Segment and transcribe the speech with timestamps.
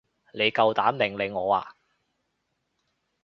[0.33, 1.75] 你夠膽命令我啊？